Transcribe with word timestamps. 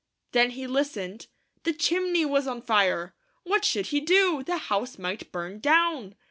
Then 0.31 0.49
he 0.49 0.65
listened. 0.65 1.27
The 1.61 1.73
chimney 1.73 2.25
was 2.25 2.47
on 2.47 2.63
fire! 2.63 3.13
What 3.43 3.63
should 3.63 3.85
he 3.93 3.99
do? 4.01 4.41
The 4.43 4.57
house 4.57 4.97
might 4.97 5.31
burn 5.31 5.59
down 5.59 6.15